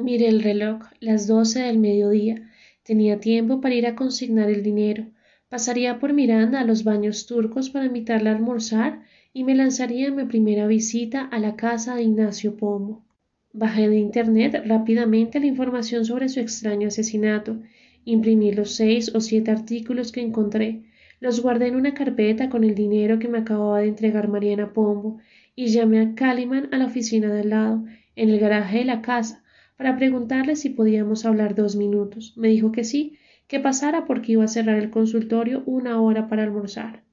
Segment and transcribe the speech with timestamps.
[0.00, 2.48] Miré el reloj, las doce del mediodía.
[2.84, 5.06] Tenía tiempo para ir a consignar el dinero.
[5.48, 10.14] Pasaría por Miranda a los baños turcos para invitarla a almorzar y me lanzaría en
[10.14, 13.04] mi primera visita a la casa de Ignacio Pombo.
[13.52, 17.60] Bajé de internet rápidamente la información sobre su extraño asesinato,
[18.04, 20.84] imprimí los seis o siete artículos que encontré,
[21.18, 25.18] los guardé en una carpeta con el dinero que me acababa de entregar Mariana Pombo
[25.56, 27.84] y llamé a Caliman a la oficina de al lado,
[28.14, 29.42] en el garaje de la casa,
[29.78, 32.34] para preguntarle si podíamos hablar dos minutos.
[32.36, 33.16] Me dijo que sí,
[33.46, 37.04] que pasara porque iba a cerrar el consultorio una hora para almorzar.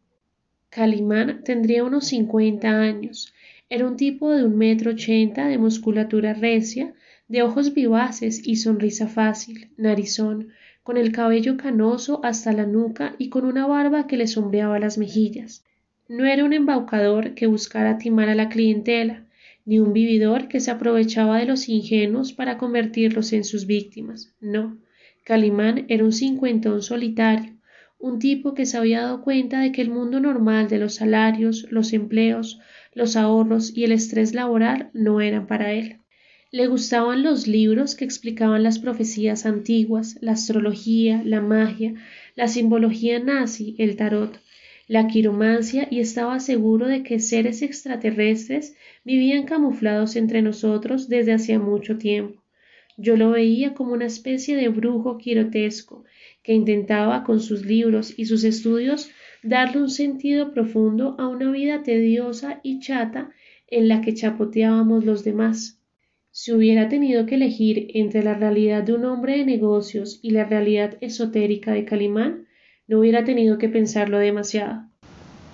[0.70, 3.34] Calimán tendría unos cincuenta años.
[3.70, 6.94] Era un tipo de un metro ochenta, de musculatura recia,
[7.28, 10.50] de ojos vivaces y sonrisa fácil, narizón,
[10.84, 14.98] con el cabello canoso hasta la nuca y con una barba que le sombreaba las
[14.98, 15.64] mejillas.
[16.08, 19.25] No era un embaucador que buscara timar a la clientela,
[19.66, 24.34] ni un vividor que se aprovechaba de los ingenuos para convertirlos en sus víctimas.
[24.40, 24.78] No,
[25.24, 27.56] Calimán era un cincuentón solitario,
[27.98, 31.66] un tipo que se había dado cuenta de que el mundo normal de los salarios,
[31.72, 32.60] los empleos,
[32.94, 36.02] los ahorros y el estrés laboral no eran para él.
[36.52, 41.96] Le gustaban los libros que explicaban las profecías antiguas, la astrología, la magia,
[42.36, 44.40] la simbología nazi, el tarot,
[44.88, 51.60] la quiromancia y estaba seguro de que seres extraterrestres vivían camuflados entre nosotros desde hacía
[51.60, 52.44] mucho tiempo.
[52.98, 56.06] Yo lo veía como una especie de brujo quirotesco
[56.44, 59.10] que intentaba con sus libros y sus estudios
[59.44, 63.32] darle un sentido profundo a una vida tediosa y chata
[63.68, 65.82] en la que chapoteábamos los demás.
[66.32, 70.46] Si hubiera tenido que elegir entre la realidad de un hombre de negocios y la
[70.46, 72.45] realidad esotérica de Calimán,
[72.88, 74.84] no hubiera tenido que pensarlo demasiado.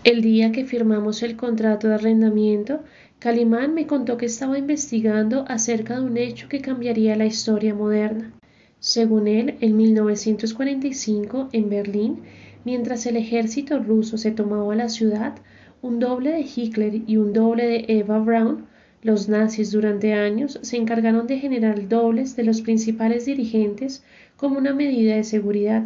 [0.03, 2.83] El día que firmamos el contrato de arrendamiento,
[3.19, 8.33] Calimán me contó que estaba investigando acerca de un hecho que cambiaría la historia moderna.
[8.79, 12.21] Según él, en 1945, en Berlín,
[12.65, 15.35] mientras el ejército ruso se tomaba la ciudad,
[15.81, 18.65] un doble de Hitler y un doble de Eva Braun,
[19.03, 24.03] los nazis durante años se encargaron de generar dobles de los principales dirigentes
[24.35, 25.83] como una medida de seguridad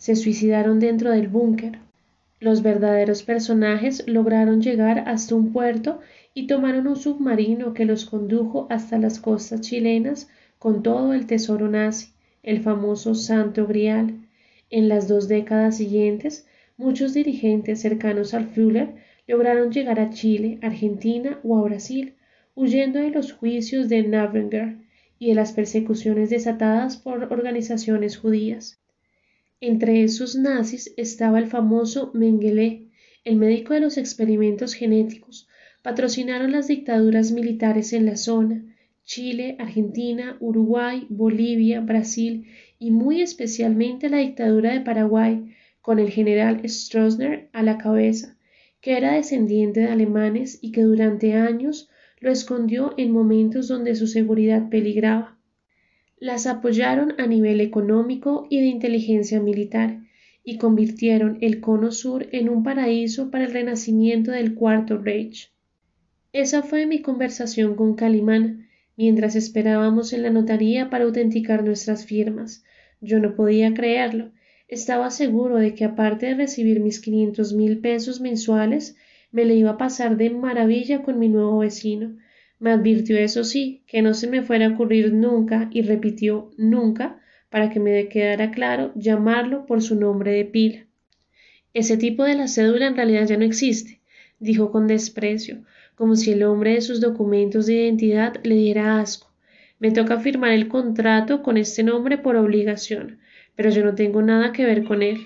[0.00, 1.78] se suicidaron dentro del búnker.
[2.38, 6.00] Los verdaderos personajes lograron llegar hasta un puerto
[6.32, 11.68] y tomaron un submarino que los condujo hasta las costas chilenas con todo el tesoro
[11.68, 14.14] nazi, el famoso Santo Grial.
[14.70, 16.46] En las dos décadas siguientes,
[16.78, 18.94] muchos dirigentes cercanos al Führer
[19.26, 22.14] lograron llegar a Chile, Argentina o a Brasil,
[22.54, 24.78] huyendo de los juicios de Nürnberg
[25.18, 28.79] y de las persecuciones desatadas por organizaciones judías.
[29.62, 32.88] Entre esos nazis estaba el famoso Mengele,
[33.24, 35.48] el médico de los experimentos genéticos.
[35.82, 38.64] Patrocinaron las dictaduras militares en la zona,
[39.04, 42.46] Chile, Argentina, Uruguay, Bolivia, Brasil
[42.78, 48.38] y muy especialmente la dictadura de Paraguay, con el general Stroessner a la cabeza,
[48.80, 54.06] que era descendiente de alemanes y que durante años lo escondió en momentos donde su
[54.06, 55.39] seguridad peligraba
[56.20, 60.00] las apoyaron a nivel económico y de inteligencia militar
[60.44, 65.50] y convirtieron el cono sur en un paraíso para el renacimiento del cuarto Reich.
[66.32, 72.64] Esa fue mi conversación con Calimán mientras esperábamos en la notaría para autenticar nuestras firmas.
[73.00, 74.30] Yo no podía creerlo.
[74.68, 78.94] Estaba seguro de que aparte de recibir mis quinientos mil pesos mensuales,
[79.32, 82.16] me le iba a pasar de maravilla con mi nuevo vecino,
[82.60, 87.20] me advirtió eso sí, que no se me fuera a ocurrir nunca y repitió nunca
[87.48, 90.86] para que me quedara claro llamarlo por su nombre de pila.
[91.72, 94.00] Ese tipo de la cédula en realidad ya no existe,
[94.38, 99.32] dijo con desprecio, como si el hombre de sus documentos de identidad le diera asco.
[99.78, 103.18] Me toca firmar el contrato con este nombre por obligación,
[103.56, 105.18] pero yo no tengo nada que ver con él.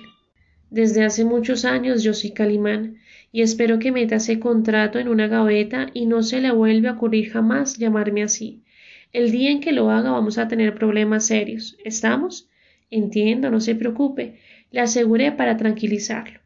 [0.70, 2.98] Desde hace muchos años yo soy Calimán,
[3.34, 6.92] y espero que meta ese contrato en una gaveta y no se le vuelva a
[6.92, 8.62] ocurrir jamás llamarme así.
[9.12, 11.76] El día en que lo haga vamos a tener problemas serios.
[11.84, 12.48] ¿Estamos?
[12.92, 14.38] Entiendo, no se preocupe,
[14.70, 16.38] le aseguré para tranquilizarlo.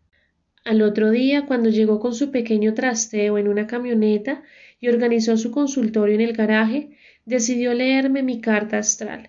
[0.65, 4.43] Al otro día, cuando llegó con su pequeño trasteo en una camioneta
[4.81, 6.97] y organizó su consultorio en el garaje,
[7.27, 9.29] decidió leerme mi carta astral.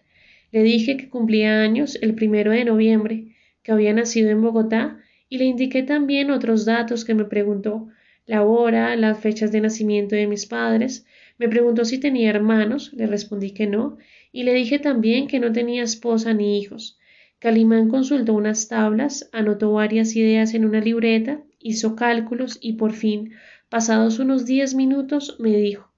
[0.53, 5.37] Le dije que cumplía años el primero de noviembre, que había nacido en Bogotá y
[5.37, 7.87] le indiqué también otros datos que me preguntó,
[8.25, 11.05] la hora, las fechas de nacimiento de mis padres,
[11.37, 13.97] me preguntó si tenía hermanos, le respondí que no,
[14.31, 16.99] y le dije también que no tenía esposa ni hijos.
[17.39, 23.31] Calimán consultó unas tablas, anotó varias ideas en una libreta, hizo cálculos y por fin,
[23.69, 25.89] pasados unos diez minutos, me dijo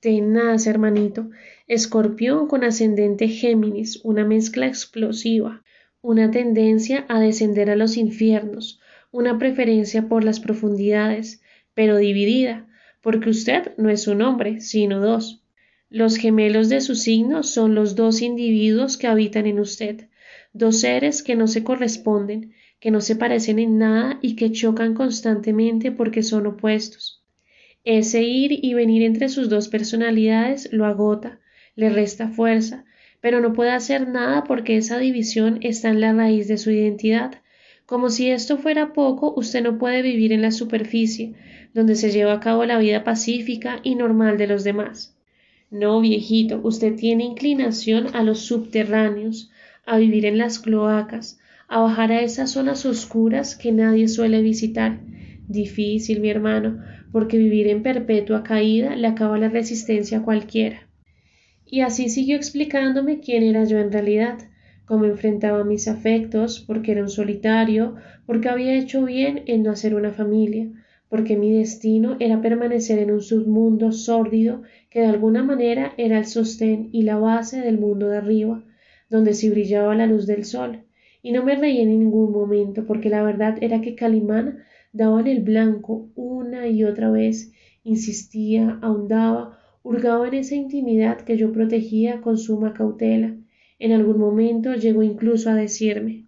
[0.00, 1.28] Tenaz, hermanito.
[1.66, 5.62] Escorpión con ascendente Géminis, una mezcla explosiva,
[6.00, 8.80] una tendencia a descender a los infiernos,
[9.10, 11.42] una preferencia por las profundidades,
[11.74, 12.66] pero dividida,
[13.00, 15.42] porque usted no es un hombre, sino dos.
[15.90, 20.08] Los gemelos de su signo son los dos individuos que habitan en usted,
[20.52, 24.94] dos seres que no se corresponden, que no se parecen en nada y que chocan
[24.94, 27.24] constantemente porque son opuestos.
[27.84, 31.40] Ese ir y venir entre sus dos personalidades lo agota,
[31.74, 32.84] le resta fuerza,
[33.20, 37.42] pero no puede hacer nada porque esa división está en la raíz de su identidad.
[37.86, 41.34] Como si esto fuera poco, usted no puede vivir en la superficie,
[41.74, 45.16] donde se lleva a cabo la vida pacífica y normal de los demás.
[45.70, 49.50] No, viejito, usted tiene inclinación a los subterráneos,
[49.84, 55.00] a vivir en las cloacas, a bajar a esas zonas oscuras que nadie suele visitar.
[55.46, 56.82] Difícil, mi hermano,
[57.12, 60.87] porque vivir en perpetua caída le acaba la resistencia a cualquiera.
[61.70, 64.38] Y así siguió explicándome quién era yo en realidad,
[64.86, 69.94] cómo enfrentaba mis afectos, porque era un solitario, porque había hecho bien en no hacer
[69.94, 70.70] una familia,
[71.10, 76.24] porque mi destino era permanecer en un submundo sórdido que de alguna manera era el
[76.24, 78.64] sostén y la base del mundo de arriba,
[79.10, 80.84] donde sí brillaba la luz del sol.
[81.22, 84.60] Y no me reí en ningún momento, porque la verdad era que Calimán
[84.94, 87.52] daba en el blanco una y otra vez,
[87.84, 93.36] insistía, ahondaba, hurgaba en esa intimidad que yo protegía con suma cautela.
[93.78, 96.26] En algún momento llegó incluso a decirme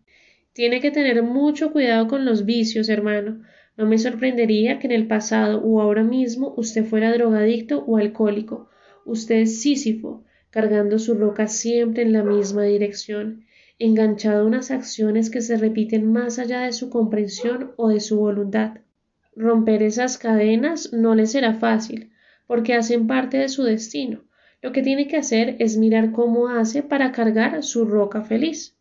[0.53, 3.43] Tiene que tener mucho cuidado con los vicios, hermano,
[3.77, 8.69] no me sorprendería que en el pasado o ahora mismo usted fuera drogadicto o alcohólico.
[9.07, 13.47] Usted es Sísifo, cargando su roca siempre en la misma dirección,
[13.79, 18.19] enganchado a unas acciones que se repiten más allá de su comprensión o de su
[18.19, 18.79] voluntad.
[19.35, 22.11] Romper esas cadenas no le será fácil,
[22.51, 24.25] porque hacen parte de su destino.
[24.61, 28.75] Lo que tiene que hacer es mirar cómo hace para cargar su roca feliz.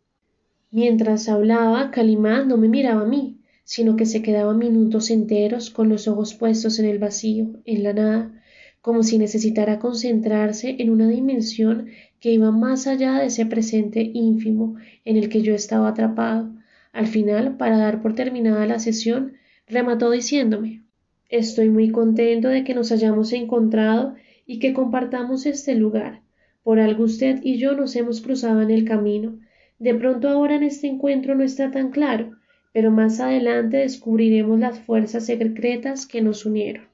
[0.71, 5.87] Mientras hablaba, Calimán no me miraba a mí, sino que se quedaba minutos enteros con
[5.87, 8.41] los ojos puestos en el vacío, en la nada,
[8.81, 11.89] como si necesitara concentrarse en una dimensión
[12.19, 16.49] que iba más allá de ese presente ínfimo en el que yo estaba atrapado.
[16.91, 19.33] Al final, para dar por terminada la sesión,
[19.67, 20.78] remató diciéndome
[21.29, 24.15] Estoy muy contento de que nos hayamos encontrado
[24.47, 26.21] y que compartamos este lugar.
[26.63, 29.37] Por algo usted y yo nos hemos cruzado en el camino.
[29.77, 32.31] De pronto ahora en este encuentro no está tan claro,
[32.73, 36.85] pero más adelante descubriremos las fuerzas secretas que nos unieron.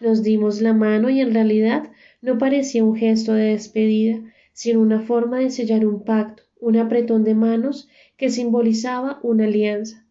[0.00, 1.90] Nos dimos la mano y en realidad
[2.22, 4.20] no parecía un gesto de despedida,
[4.52, 10.03] sino una forma de sellar un pacto, un apretón de manos que simbolizaba una alianza.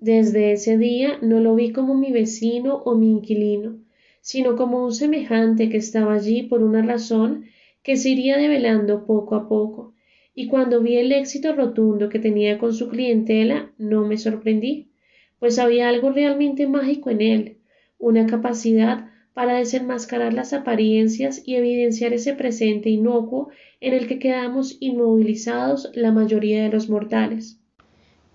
[0.00, 3.78] Desde ese día no lo vi como mi vecino o mi inquilino,
[4.20, 7.46] sino como un semejante que estaba allí por una razón
[7.82, 9.94] que se iría develando poco a poco,
[10.34, 14.90] y cuando vi el éxito rotundo que tenía con su clientela no me sorprendí,
[15.38, 17.56] pues había algo realmente mágico en él,
[17.98, 23.48] una capacidad para desenmascarar las apariencias y evidenciar ese presente inocuo
[23.80, 27.60] en el que quedamos inmovilizados la mayoría de los mortales.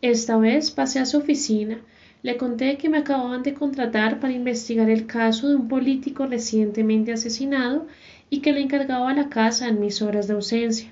[0.01, 1.79] Esta vez pasé a su oficina,
[2.23, 7.13] le conté que me acababan de contratar para investigar el caso de un político recientemente
[7.13, 7.87] asesinado
[8.29, 10.91] y que le encargaba la casa en mis horas de ausencia.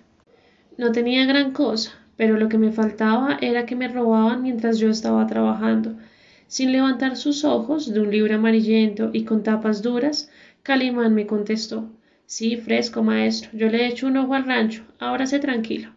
[0.78, 4.90] No tenía gran cosa, pero lo que me faltaba era que me robaban mientras yo
[4.90, 5.96] estaba trabajando.
[6.48, 10.30] Sin levantar sus ojos de un libro amarillento y con tapas duras,
[10.64, 11.90] Calimán me contestó
[12.28, 13.50] Sí, fresco, maestro.
[13.54, 14.84] Yo le he hecho un ojo al rancho.
[15.00, 15.96] Ahora sé tranquilo.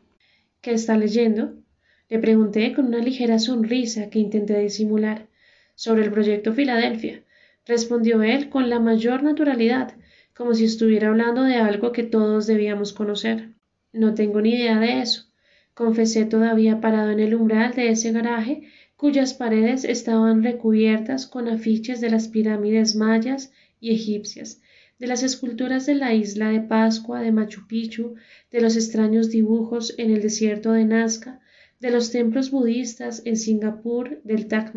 [0.62, 1.61] ¿Qué está leyendo?
[2.08, 5.28] Le pregunté con una ligera sonrisa que intenté disimular.
[5.74, 7.22] Sobre el proyecto Filadelfia,
[7.66, 9.94] respondió él con la mayor naturalidad,
[10.34, 13.50] como si estuviera hablando de algo que todos debíamos conocer.
[13.92, 15.32] No tengo ni idea de eso,
[15.74, 22.00] confesé todavía parado en el umbral de ese garaje cuyas paredes estaban recubiertas con afiches
[22.00, 24.62] de las pirámides mayas y egipcias,
[24.98, 28.14] de las esculturas de la isla de Pascua de Machu Picchu,
[28.52, 31.40] de los extraños dibujos en el desierto de Nazca,
[31.82, 34.72] de los templos budistas en Singapur, del Taj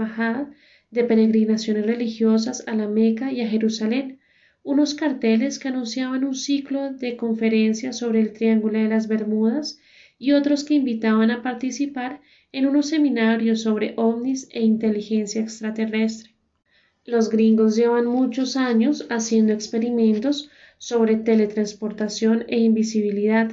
[0.89, 4.19] de peregrinaciones religiosas a la Meca y a Jerusalén,
[4.63, 9.77] unos carteles que anunciaban un ciclo de conferencias sobre el Triángulo de las Bermudas
[10.17, 12.21] y otros que invitaban a participar
[12.51, 16.31] en unos seminarios sobre ovnis e inteligencia extraterrestre.
[17.05, 23.51] Los gringos llevan muchos años haciendo experimentos sobre teletransportación e invisibilidad,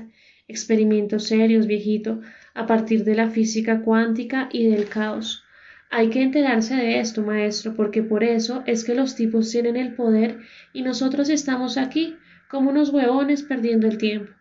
[0.48, 2.22] experimentos serios, viejito,
[2.54, 5.44] a partir de la física cuántica y del caos.
[5.90, 9.94] Hay que enterarse de esto, maestro, porque por eso es que los tipos tienen el
[9.94, 10.38] poder
[10.72, 12.16] y nosotros estamos aquí,
[12.48, 14.32] como unos huevones perdiendo el tiempo.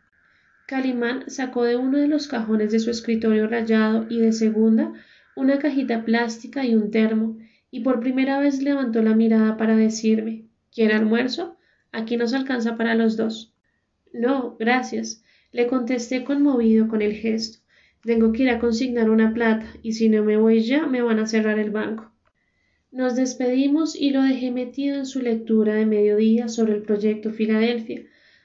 [0.66, 4.94] Calimán sacó de uno de los cajones de su escritorio rayado y de segunda
[5.36, 7.38] una cajita plástica y un termo,
[7.72, 11.58] y por primera vez levantó la mirada para decirme ¿Quiere almuerzo?
[11.92, 13.54] Aquí nos alcanza para los dos.
[14.14, 17.61] No, gracias, le contesté conmovido con el gesto.
[18.04, 21.20] Tengo que ir a consignar una plata, y si no me voy ya me van
[21.20, 22.12] a cerrar el banco.
[22.92, 28.02] Nos despedimos y lo dejé metido en su lectura de mediodía sobre el proyecto Filadelfia.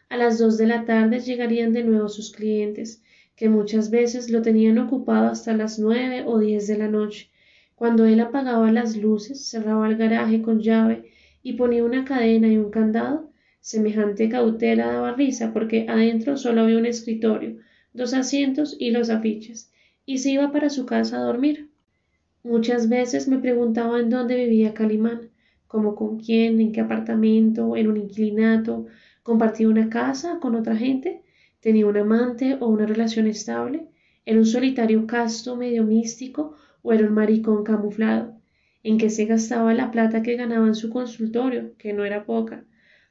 [0.09, 3.03] A las dos de la tarde llegarían de nuevo sus clientes,
[3.35, 7.31] que muchas veces lo tenían ocupado hasta las nueve o diez de la noche.
[7.75, 11.11] Cuando él apagaba las luces, cerraba el garaje con llave
[11.43, 16.79] y ponía una cadena y un candado, semejante cautela daba risa porque adentro solo había
[16.79, 17.57] un escritorio,
[17.97, 19.73] dos asientos y los afiches,
[20.05, 21.71] y se iba para su casa a dormir.
[22.45, 25.31] Muchas veces me preguntaba en dónde vivía Calimán,
[25.67, 28.87] como con quién, en qué apartamento, en un inquilinato,
[29.23, 31.23] compartía una casa con otra gente,
[31.61, 33.89] tenía un amante o una relación estable,
[34.25, 38.37] era un solitario casto medio místico o era un maricón camuflado,
[38.83, 42.65] en qué se gastaba la plata que ganaba en su consultorio, que no era poca.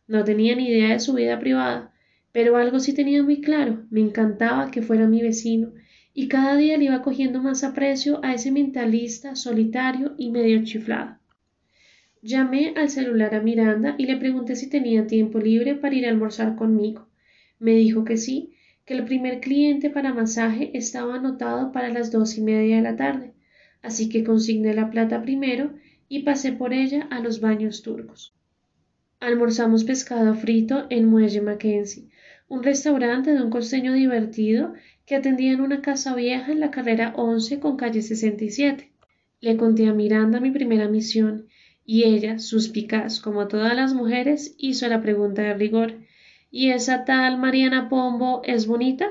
[0.08, 1.92] No tenía ni idea de su vida privada,
[2.36, 5.72] pero algo sí tenía muy claro, me encantaba que fuera mi vecino
[6.14, 11.18] y cada día le iba cogiendo más aprecio a ese mentalista solitario y medio chiflado.
[12.22, 16.10] Llamé al celular a Miranda y le pregunté si tenía tiempo libre para ir a
[16.10, 17.08] almorzar conmigo.
[17.58, 18.52] Me dijo que sí,
[18.84, 22.98] que el primer cliente para masaje estaba anotado para las dos y media de la
[22.98, 23.32] tarde,
[23.82, 25.74] así que consigné la plata primero
[26.10, 28.36] y pasé por ella a los baños turcos.
[29.22, 32.10] Almorzamos pescado frito en Muelle Mackenzie,
[32.48, 34.74] un restaurante de un costeño divertido
[35.06, 38.92] que atendía en una casa vieja en la carrera 11 con calle 67.
[39.42, 41.48] Le conté a Miranda mi primera misión
[41.86, 45.94] y ella, suspicaz como todas las mujeres, hizo la pregunta de rigor.
[46.50, 49.08] ¿Y esa tal Mariana Pombo es bonita?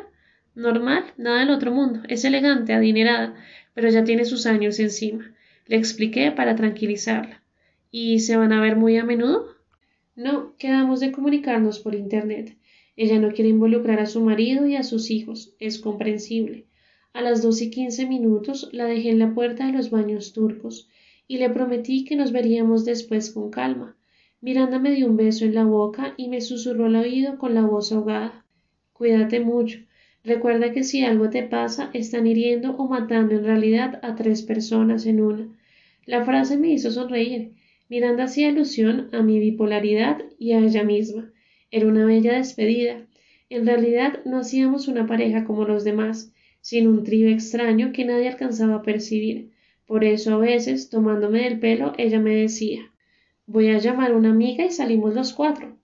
[0.55, 2.01] Normal, nada del otro mundo.
[2.09, 3.35] Es elegante, adinerada,
[3.75, 5.33] pero ya tiene sus años encima.
[5.67, 7.43] Le expliqué para tranquilizarla.
[7.91, 9.55] ¿Y se van a ver muy a menudo?
[10.17, 12.57] No, quedamos de comunicarnos por Internet.
[12.97, 16.67] Ella no quiere involucrar a su marido y a sus hijos, es comprensible.
[17.13, 20.89] A las dos y quince minutos la dejé en la puerta de los baños turcos
[21.27, 23.97] y le prometí que nos veríamos después con calma.
[24.41, 27.63] Miranda me dio un beso en la boca y me susurró al oído con la
[27.63, 28.45] voz ahogada.
[28.93, 29.79] Cuídate mucho.
[30.23, 35.07] Recuerda que si algo te pasa, están hiriendo o matando en realidad a tres personas
[35.07, 35.49] en una.
[36.07, 37.53] La frase me hizo sonreír.
[37.89, 41.33] Miranda hacía alusión a mi bipolaridad y a ella misma.
[41.77, 43.05] Era una bella despedida.
[43.51, 48.29] En realidad no hacíamos una pareja como los demás, sino un trío extraño que nadie
[48.29, 49.51] alcanzaba a percibir.
[49.85, 52.93] Por eso a veces, tomándome del pelo, ella me decía
[53.47, 55.77] Voy a llamar a una amiga y salimos los cuatro.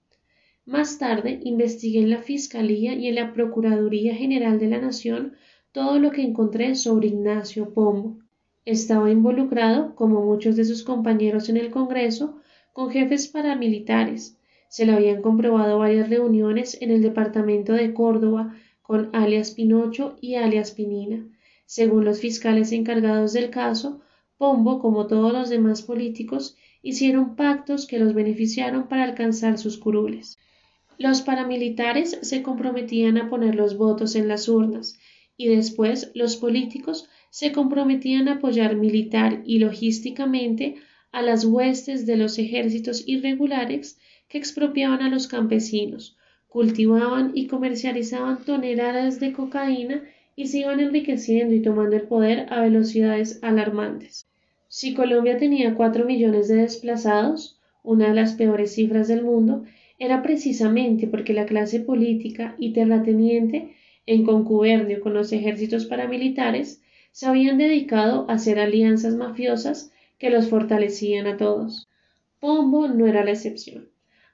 [0.65, 5.33] Más tarde investigué en la Fiscalía y en la Procuraduría General de la Nación
[5.73, 8.17] todo lo que encontré sobre Ignacio Pombo.
[8.63, 12.37] Estaba involucrado, como muchos de sus compañeros en el Congreso,
[12.71, 14.37] con jefes paramilitares,
[14.71, 20.35] se le habían comprobado varias reuniones en el departamento de Córdoba con alias Pinocho y
[20.35, 21.27] alias Pinina.
[21.65, 23.99] Según los fiscales encargados del caso,
[24.37, 30.37] Pombo, como todos los demás políticos, hicieron pactos que los beneficiaron para alcanzar sus curules.
[30.97, 34.97] Los paramilitares se comprometían a poner los votos en las urnas
[35.35, 40.75] y después los políticos se comprometían a apoyar militar y logísticamente
[41.11, 43.99] a las huestes de los ejércitos irregulares
[44.31, 46.15] que expropiaban a los campesinos,
[46.47, 50.03] cultivaban y comercializaban toneladas de cocaína
[50.37, 54.25] y se iban enriqueciendo y tomando el poder a velocidades alarmantes.
[54.69, 59.65] Si Colombia tenía cuatro millones de desplazados, una de las peores cifras del mundo,
[59.99, 67.25] era precisamente porque la clase política y terrateniente, en concubernio con los ejércitos paramilitares, se
[67.25, 71.89] habían dedicado a hacer alianzas mafiosas que los fortalecían a todos.
[72.39, 73.90] Pombo no era la excepción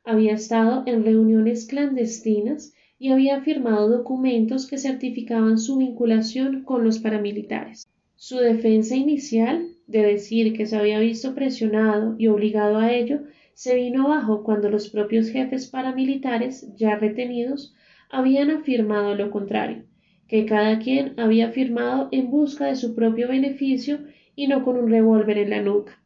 [0.08, 7.00] había estado en reuniones clandestinas y había firmado documentos que certificaban su vinculación con los
[7.00, 7.86] paramilitares.
[8.16, 13.24] Su defensa inicial, de decir que se había visto presionado y obligado a ello,
[13.54, 17.76] se vino abajo cuando los propios jefes paramilitares, ya retenidos,
[18.10, 19.84] habían afirmado lo contrario,
[20.30, 24.00] que cada quien había firmado en busca de su propio beneficio
[24.38, 26.02] y no con un revólver en la nuca.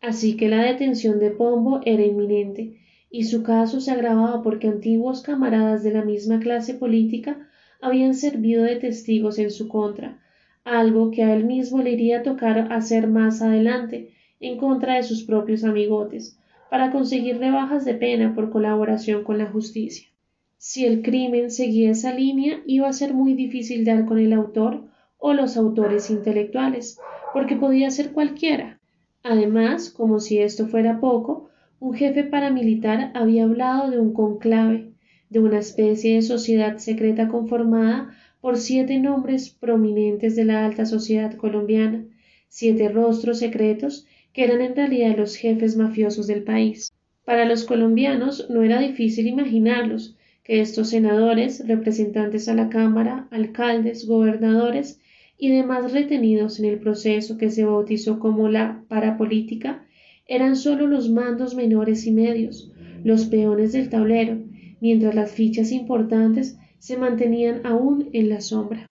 [0.00, 2.79] Así que la detención de Pombo era inminente,
[3.10, 7.48] y su caso se agravaba porque antiguos camaradas de la misma clase política
[7.80, 10.20] habían servido de testigos en su contra,
[10.64, 15.02] algo que a él mismo le iría a tocar hacer más adelante en contra de
[15.02, 16.38] sus propios amigotes,
[16.70, 20.08] para conseguir rebajas de pena por colaboración con la justicia.
[20.56, 24.84] Si el crimen seguía esa línea, iba a ser muy difícil dar con el autor
[25.18, 26.98] o los autores intelectuales,
[27.32, 28.78] porque podía ser cualquiera.
[29.22, 31.49] Además, como si esto fuera poco,
[31.80, 34.92] un jefe paramilitar había hablado de un conclave,
[35.30, 41.34] de una especie de sociedad secreta conformada por siete nombres prominentes de la alta sociedad
[41.34, 42.04] colombiana,
[42.48, 46.92] siete rostros secretos que eran en realidad los jefes mafiosos del país.
[47.24, 54.06] Para los colombianos no era difícil imaginarlos, que estos senadores, representantes a la Cámara, alcaldes,
[54.06, 55.00] gobernadores
[55.38, 59.86] y demás retenidos en el proceso que se bautizó como la parapolítica,
[60.30, 62.70] eran sólo los mandos menores y medios,
[63.02, 64.38] los peones del tablero,
[64.80, 68.86] mientras las fichas importantes se mantenían aún en la sombra.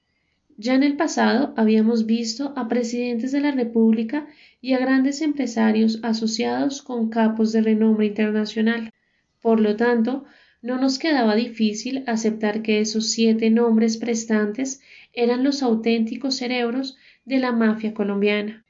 [0.58, 4.28] Ya en el pasado habíamos visto a presidentes de la República
[4.60, 8.92] y a grandes empresarios asociados con capos de renombre internacional.
[9.42, 10.26] Por lo tanto,
[10.62, 14.82] no nos quedaba difícil aceptar que esos siete nombres prestantes
[15.14, 18.66] eran los auténticos cerebros de la mafia colombiana.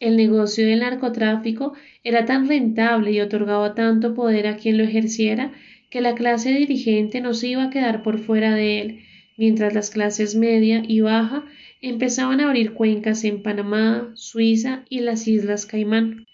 [0.00, 5.52] El negocio del narcotráfico era tan rentable y otorgaba tanto poder a quien lo ejerciera
[5.88, 9.00] que la clase dirigente no se iba a quedar por fuera de él,
[9.36, 11.44] mientras las clases media y baja
[11.80, 16.26] empezaban a abrir cuencas en Panamá, Suiza y las Islas Caimán.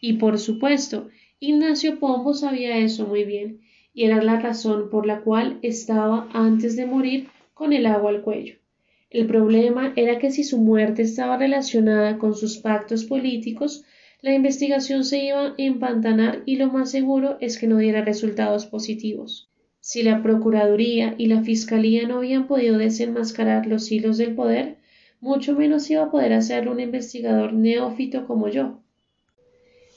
[0.00, 1.08] Y por supuesto,
[1.40, 3.60] Ignacio Pombo sabía eso muy bien,
[3.94, 8.22] y era la razón por la cual estaba antes de morir con el agua al
[8.22, 8.56] cuello.
[9.10, 13.84] El problema era que si su muerte estaba relacionada con sus pactos políticos,
[14.20, 18.66] la investigación se iba a empantanar y lo más seguro es que no diera resultados
[18.66, 19.48] positivos.
[19.78, 24.78] Si la Procuraduría y la Fiscalía no habían podido desenmascarar los hilos del poder,
[25.20, 28.80] mucho menos iba a poder hacerlo un investigador neófito como yo.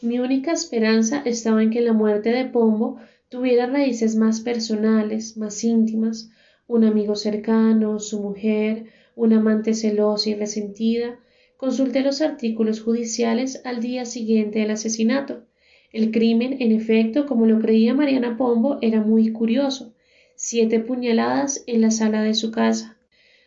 [0.02, 3.00] Mi única esperanza estaba en que la muerte de Pombo
[3.30, 6.30] tuviera raíces más personales, más íntimas,
[6.68, 8.86] un amigo cercano, su mujer,
[9.16, 11.20] un amante celosa y resentida.
[11.58, 15.44] Consulté los artículos judiciales al día siguiente del asesinato.
[15.92, 19.94] El crimen, en efecto, como lo creía Mariana Pombo, era muy curioso.
[20.36, 22.98] Siete puñaladas en la sala de su casa,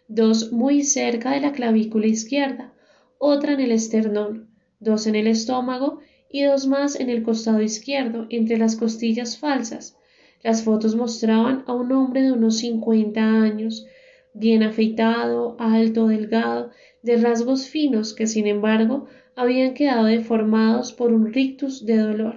[0.08, 2.74] dos muy cerca de la clavícula izquierda,
[3.16, 8.26] otra en el esternón, dos en el estómago y dos más en el costado izquierdo,
[8.28, 9.96] entre las costillas falsas.
[10.42, 13.86] Las fotos mostraban a un hombre de unos cincuenta años,
[14.34, 16.70] bien afeitado, alto, delgado,
[17.02, 22.36] de rasgos finos que, sin embargo, habían quedado deformados por un rictus de dolor.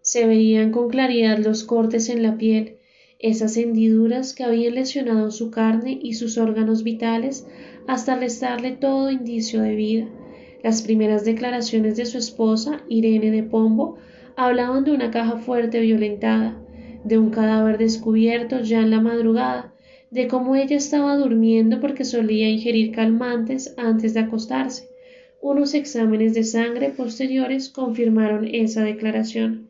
[0.00, 2.76] Se veían con claridad los cortes en la piel,
[3.18, 7.46] esas hendiduras que habían lesionado su carne y sus órganos vitales
[7.86, 10.06] hasta restarle todo indicio de vida.
[10.62, 13.96] Las primeras declaraciones de su esposa, Irene de Pombo,
[14.36, 16.60] hablaban de una caja fuerte violentada,
[17.04, 19.72] de un cadáver descubierto ya en la madrugada,
[20.16, 24.88] de cómo ella estaba durmiendo porque solía ingerir calmantes antes de acostarse.
[25.42, 29.68] Unos exámenes de sangre posteriores confirmaron esa declaración.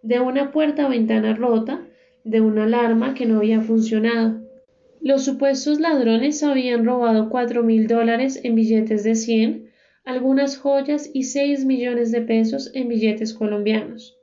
[0.00, 1.86] De una puerta o ventana rota,
[2.24, 4.40] de una alarma que no había funcionado.
[5.02, 9.72] Los supuestos ladrones habían robado cuatro mil dólares en billetes de cien,
[10.06, 14.16] algunas joyas y seis millones de pesos en billetes colombianos.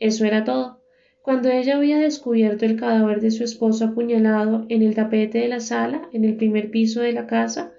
[0.00, 0.81] Eso era todo.
[1.22, 5.60] Cuando ella había descubierto el cadáver de su esposo apuñalado en el tapete de la
[5.60, 7.72] sala, en el primer piso de la casa,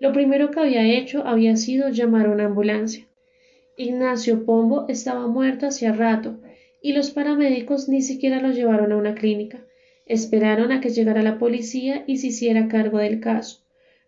[0.00, 3.06] lo primero que había hecho había sido llamar a una ambulancia.
[3.76, 6.38] Ignacio Pombo estaba muerto hacía rato,
[6.80, 9.62] y los paramédicos ni siquiera lo llevaron a una clínica.
[10.06, 13.60] Esperaron a que llegara la policía y se hiciera cargo del caso.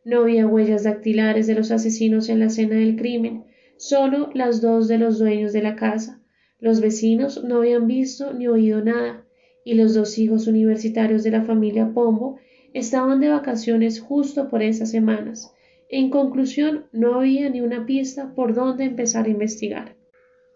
[0.05, 3.44] No había huellas dactilares de los asesinos en la escena del crimen,
[3.77, 6.22] solo las dos de los dueños de la casa.
[6.61, 9.25] Los vecinos no habían visto ni oído nada,
[9.64, 12.38] y los dos hijos universitarios de la familia Pombo
[12.75, 15.53] estaban de vacaciones justo por esas semanas.
[15.88, 19.97] En conclusión, no había ni una pista por dónde empezar a investigar.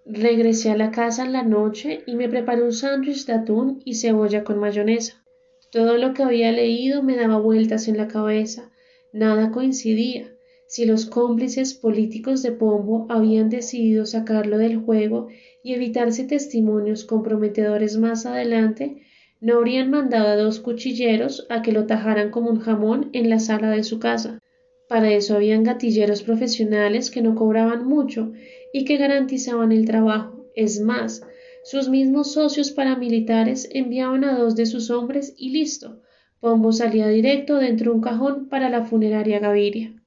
[0.05, 3.95] Regresé a la casa en la noche y me preparé un sándwich de atún y
[3.95, 5.25] cebolla con mayonesa.
[5.71, 8.73] Todo lo que había leído me daba vueltas en la cabeza,
[9.13, 10.33] Nada coincidía.
[10.73, 15.29] Si los cómplices políticos de Pombo habían decidido sacarlo del juego
[15.63, 19.03] y evitarse testimonios comprometedores más adelante,
[19.39, 23.39] no habrían mandado a dos cuchilleros a que lo tajaran como un jamón en la
[23.39, 24.39] sala de su casa.
[24.89, 28.33] Para eso habían gatilleros profesionales que no cobraban mucho
[28.73, 30.47] y que garantizaban el trabajo.
[30.55, 31.21] Es más,
[31.65, 36.01] sus mismos socios paramilitares enviaban a dos de sus hombres y listo.
[36.41, 40.02] Pombo salía directo dentro de un cajón para la funeraria Gaviria.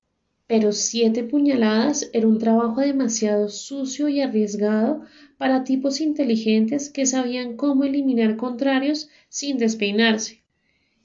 [0.47, 5.01] Pero siete puñaladas era un trabajo demasiado sucio y arriesgado
[5.37, 10.43] para tipos inteligentes que sabían cómo eliminar contrarios sin despeinarse.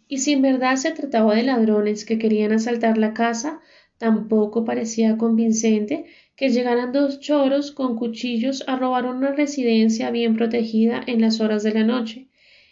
[0.09, 3.61] Y si en verdad se trataba de ladrones que querían asaltar la casa,
[3.97, 6.05] tampoco parecía convincente
[6.37, 11.63] que llegaran dos choros con cuchillos a robar una residencia bien protegida en las horas
[11.63, 12.29] de la noche.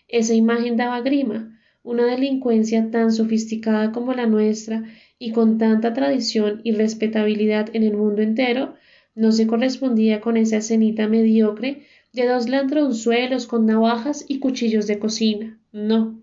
[0.08, 4.84] Esa imagen daba grima, una delincuencia tan sofisticada como la nuestra
[5.18, 8.74] y con tanta tradición y respetabilidad en el mundo entero,
[9.14, 14.98] no se correspondía con esa escenita mediocre de dos ladronzuelos con navajas y cuchillos de
[14.98, 15.58] cocina.
[15.72, 16.22] No.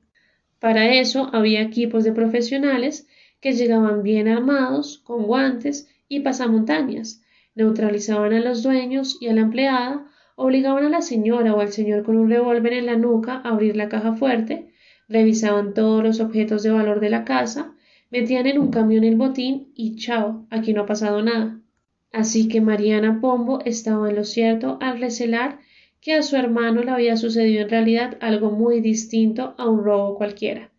[0.60, 3.08] Para eso había equipos de profesionales
[3.42, 7.22] que llegaban bien armados, con guantes y pasamontañas,
[7.54, 12.04] neutralizaban a los dueños y a la empleada, obligaban a la señora o al señor
[12.04, 14.72] con un revólver en la nuca a abrir la caja fuerte,
[15.08, 17.75] revisaban todos los objetos de valor de la casa,
[18.10, 21.60] metían en un camión el botín y chao, aquí no ha pasado nada.
[22.12, 25.60] Así que Mariana Pombo estaba en lo cierto al recelar
[26.00, 30.16] que a su hermano le había sucedido en realidad algo muy distinto a un robo
[30.16, 30.72] cualquiera.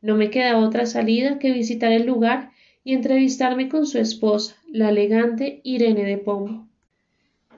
[0.00, 2.50] No me quedaba otra salida que visitar el lugar
[2.84, 6.66] y entrevistarme con su esposa, la elegante Irene de Pombo.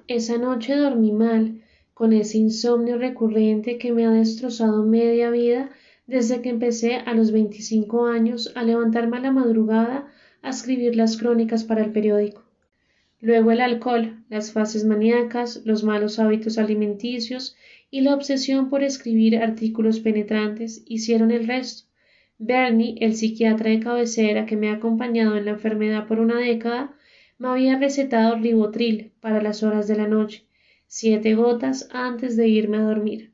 [0.06, 1.62] Esa noche dormí mal,
[1.94, 5.70] con ese insomnio recurrente que me ha destrozado media vida
[6.06, 10.12] desde que empecé a los veinticinco años a levantarme a la madrugada
[10.42, 12.42] a escribir las crónicas para el periódico.
[13.20, 17.56] Luego el alcohol, las fases maníacas, los malos hábitos alimenticios
[17.90, 21.88] y la obsesión por escribir artículos penetrantes hicieron el resto.
[22.38, 26.94] Bernie, el psiquiatra de cabecera que me ha acompañado en la enfermedad por una década,
[27.38, 30.44] me había recetado ribotril para las horas de la noche,
[30.86, 33.33] siete gotas antes de irme a dormir.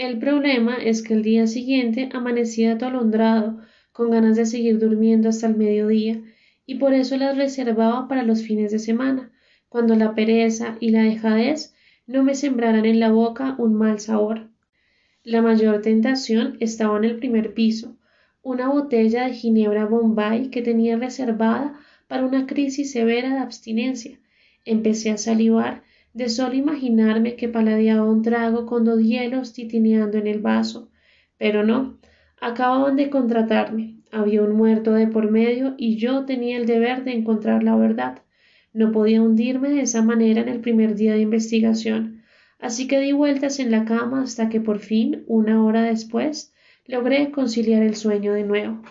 [0.00, 3.58] El problema es que el día siguiente amanecía atolondrado,
[3.92, 6.22] con ganas de seguir durmiendo hasta el mediodía,
[6.64, 9.30] y por eso las reservaba para los fines de semana,
[9.68, 11.74] cuando la pereza y la dejadez
[12.06, 14.48] no me sembraran en la boca un mal sabor.
[15.22, 17.98] La mayor tentación estaba en el primer piso,
[18.40, 24.18] una botella de ginebra Bombay que tenía reservada para una crisis severa de abstinencia.
[24.64, 30.26] Empecé a salivar de solo imaginarme que paladeaba un trago con dos hielos titineando en
[30.26, 30.90] el vaso.
[31.38, 31.98] Pero no,
[32.40, 37.12] acababan de contratarme, había un muerto de por medio y yo tenía el deber de
[37.12, 38.22] encontrar la verdad.
[38.72, 42.22] No podía hundirme de esa manera en el primer día de investigación,
[42.58, 46.52] así que di vueltas en la cama hasta que por fin, una hora después,
[46.86, 48.82] logré conciliar el sueño de nuevo.